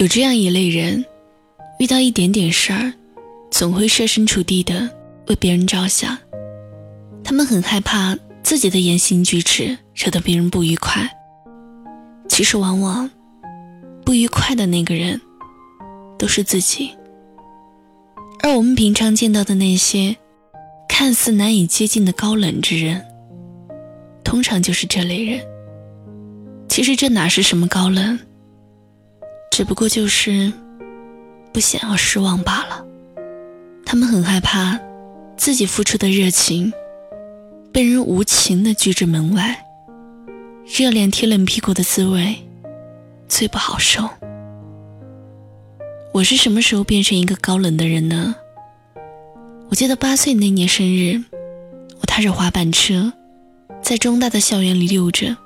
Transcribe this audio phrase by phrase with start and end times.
[0.00, 1.04] 有这样一类人，
[1.78, 2.90] 遇到一点点事儿，
[3.50, 4.88] 总会设身处地的
[5.26, 6.16] 为别人着想。
[7.22, 11.06] 他们很害怕自己的言行举止惹得别人不愉快。
[12.30, 13.10] 其实，往往
[14.02, 15.20] 不愉快的那个人
[16.18, 16.92] 都是自己。
[18.42, 20.16] 而我们平常见到的那些
[20.88, 23.04] 看似难以接近的高冷之人，
[24.24, 25.42] 通常就是这类人。
[26.70, 28.18] 其实这哪是什么高冷，
[29.50, 30.52] 只不过就是
[31.52, 32.84] 不想要失望罢了。
[33.84, 34.78] 他们很害怕
[35.36, 36.72] 自己付出的热情
[37.72, 39.64] 被人无情的拒之门外，
[40.64, 42.36] 热脸贴冷屁股的滋味
[43.28, 44.08] 最不好受。
[46.12, 48.34] 我是什么时候变成一个高冷的人呢？
[49.68, 51.22] 我记得八岁那年生日，
[52.00, 53.12] 我踏着滑板车，
[53.82, 55.36] 在中大的校园里溜着。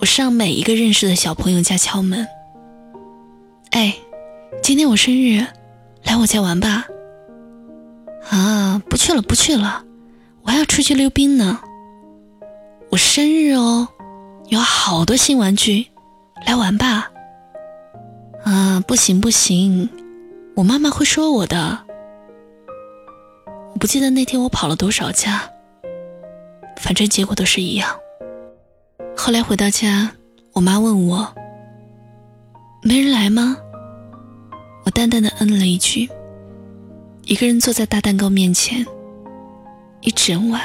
[0.00, 2.26] 我上每一个认识的小朋友家敲门。
[3.72, 3.96] 哎，
[4.62, 5.46] 今天我生日，
[6.04, 6.84] 来我家玩吧。
[8.28, 9.82] 啊，不去了，不去了，
[10.42, 11.58] 我还要出去溜冰呢。
[12.90, 13.88] 我生日哦，
[14.48, 15.86] 有好多新玩具，
[16.46, 17.10] 来玩吧。
[18.44, 19.88] 啊，不行不行，
[20.54, 21.78] 我妈妈会说我的。
[23.72, 25.50] 我不记得那天我跑了多少家，
[26.76, 27.88] 反正结果都是一样。
[29.16, 30.10] 后来回到家，
[30.52, 31.34] 我妈问我
[32.82, 33.56] ：“没人来吗？”
[34.84, 36.08] 我淡淡的嗯了一句，
[37.22, 38.84] 一个人坐在大蛋糕面前，
[40.00, 40.60] 一整晚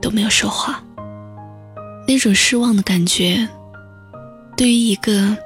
[0.00, 0.82] 都没有说话。
[2.06, 3.48] 那种失望的感觉，
[4.56, 5.36] 对于一个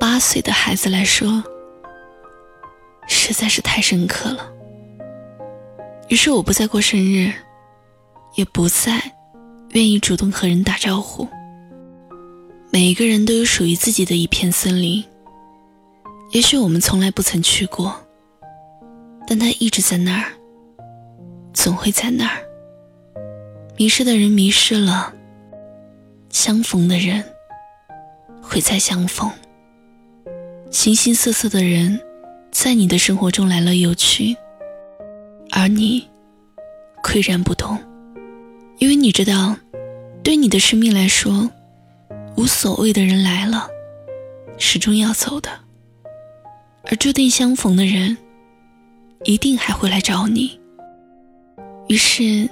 [0.00, 1.44] 八岁的孩子来说，
[3.06, 4.50] 实在是太深刻了。
[6.08, 7.32] 于是我不再过生日，
[8.34, 9.00] 也不再
[9.70, 11.28] 愿意主动和人打招呼。
[12.74, 15.04] 每一个人都有属于自己的一片森林，
[16.32, 17.94] 也许我们从来不曾去过，
[19.28, 20.32] 但它一直在那儿，
[21.52, 22.42] 总会在那儿。
[23.76, 25.14] 迷失的人迷失了，
[26.30, 27.22] 相逢的人
[28.42, 29.30] 会再相逢。
[30.72, 32.00] 形形色色的人
[32.50, 34.36] 在你的生活中来了又去，
[35.52, 36.08] 而你
[37.04, 37.78] 岿然不动，
[38.78, 39.56] 因为你知道，
[40.24, 41.48] 对你的生命来说。
[42.36, 43.68] 无所谓的人来了，
[44.58, 45.50] 始终要走的；
[46.84, 48.16] 而注定相逢的人，
[49.24, 50.58] 一定还会来找你。
[51.88, 52.48] 于是，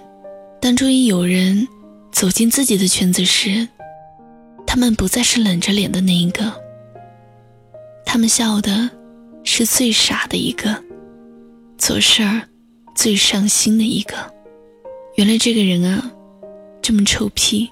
[0.61, 1.67] 当终于有人
[2.13, 3.69] 走进自己的圈子时，
[4.67, 6.53] 他们不再是冷着脸的那一个，
[8.07, 8.89] 他们笑的
[9.43, 10.81] 是最傻的一个，
[11.77, 12.43] 做事儿
[12.95, 14.15] 最上心的一个。
[15.17, 16.13] 原来这个人啊，
[16.81, 17.69] 这么臭屁，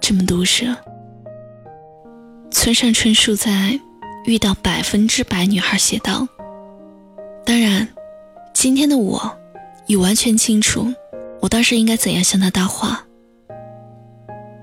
[0.00, 0.76] 这么毒舌。
[2.50, 3.50] 村上春树在
[4.24, 6.26] 《遇到百分之百女孩》写道
[7.46, 7.88] ：“当然，
[8.52, 9.38] 今天的我
[9.86, 10.92] 已完全清楚，
[11.40, 13.04] 我当时应该怎样向他搭话。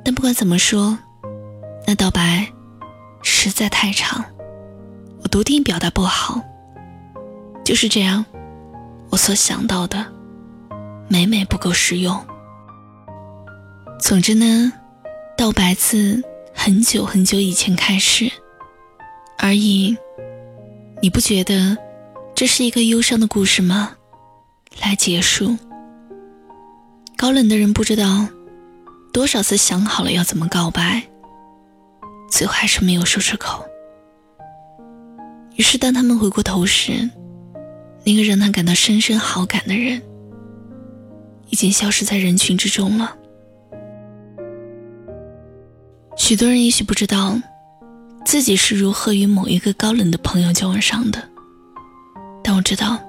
[0.03, 0.99] 但不管怎么说，
[1.87, 2.47] 那道白
[3.23, 4.23] 实在太长，
[5.23, 6.41] 我笃定表达不好。
[7.63, 8.23] 就是这样，
[9.09, 10.05] 我所想到的，
[11.07, 12.19] 每每不够实用。
[13.99, 14.73] 总之呢，
[15.37, 16.21] 道白字。”
[16.67, 18.29] 很久很久以前开始，
[19.37, 19.95] 而已。
[21.01, 21.77] 你不觉得
[22.35, 23.95] 这是一个忧伤的故事吗？
[24.81, 25.55] 来结束。
[27.15, 28.27] 高冷的人不知道
[29.13, 31.03] 多少次想好了要怎么告白，
[32.29, 33.63] 最后还是没有说出口。
[35.55, 37.09] 于是当他们回过头时，
[38.03, 40.01] 那个让他感到深深好感的人，
[41.49, 43.15] 已经消失在人群之中了。
[46.17, 47.39] 许多人也许不知道，
[48.25, 51.23] 自己是如何与某一个高冷的朋友交往上的。
[52.43, 52.99] 但我知道，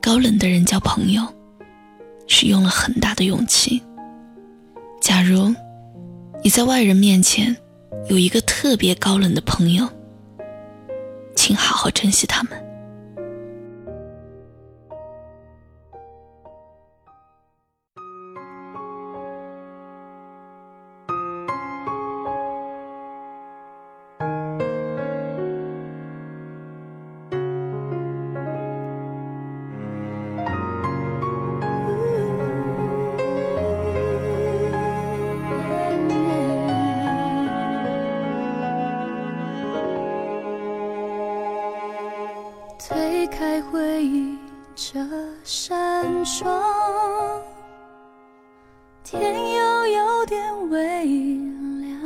[0.00, 1.22] 高冷的人交朋友，
[2.26, 3.82] 是用了很大的勇气。
[5.02, 5.54] 假如
[6.42, 7.54] 你在外人面前
[8.08, 9.86] 有一个特别高冷的朋友，
[11.34, 12.65] 请好好珍惜他们。
[44.78, 45.00] 这
[45.42, 46.62] 扇窗，
[49.02, 51.06] 天又有点微
[51.80, 51.98] 亮，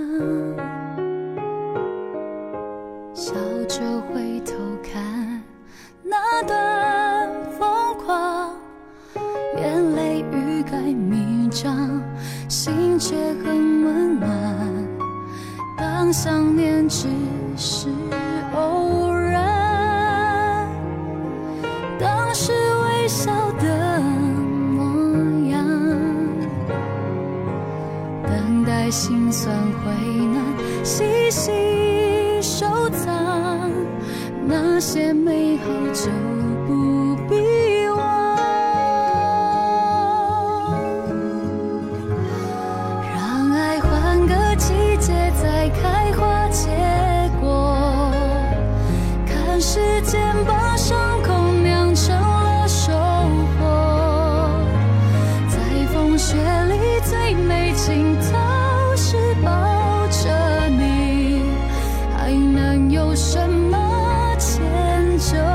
[3.12, 3.34] 笑
[3.69, 5.43] 着回头看
[6.05, 7.28] 那段
[7.58, 8.55] 疯狂，
[9.56, 12.00] 眼泪欲盖弥彰，
[12.49, 14.31] 心却很温暖。
[15.76, 17.08] 当想念只
[17.56, 17.88] 是
[18.55, 19.09] 偶尔。
[28.40, 29.54] 等待心酸
[29.84, 29.92] 回
[30.25, 30.42] 暖，
[30.82, 31.50] 细细
[32.40, 33.70] 收藏
[34.46, 36.39] 那些美好旧。
[62.90, 65.50] 有什么牵扯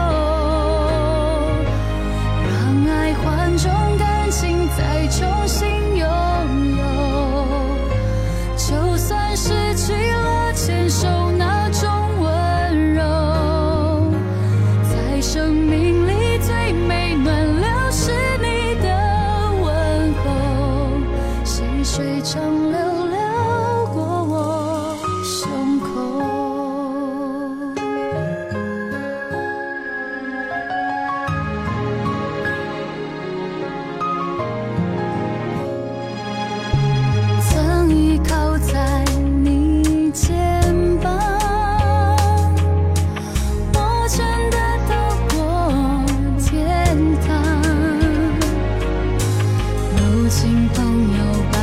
[50.28, 50.84] 亲朋
[51.18, 51.55] 友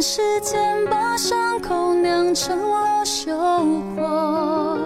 [0.00, 0.60] 时间
[0.90, 4.78] 把伤口酿成了收获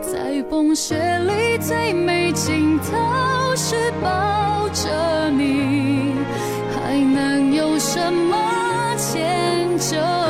[0.00, 6.14] 在风雪里最美尽头是抱着你
[6.74, 10.25] 还能有什么牵着